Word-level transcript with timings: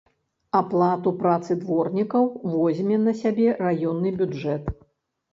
Аплату 0.59 1.09
працы 1.17 1.57
дворнікаў 1.63 2.25
возьме 2.53 2.97
на 3.01 3.13
сябе 3.19 3.53
раённы 3.65 4.09
бюджэт. 4.23 4.63